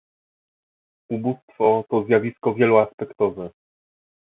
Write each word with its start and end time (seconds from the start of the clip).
Ubóstwo 1.15 1.83
to 1.89 1.95
zjawisko 2.05 2.47
wieloaspektowe 2.55 3.51